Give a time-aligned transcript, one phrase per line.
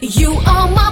[0.00, 0.87] You are my